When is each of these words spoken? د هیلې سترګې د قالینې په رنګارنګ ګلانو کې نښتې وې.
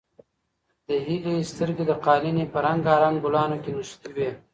د 0.87 0.89
هیلې 1.05 1.35
سترګې 1.51 1.83
د 1.87 1.91
قالینې 2.05 2.45
په 2.53 2.57
رنګارنګ 2.65 3.15
ګلانو 3.23 3.57
کې 3.63 3.69
نښتې 3.77 4.09
وې. 4.15 4.29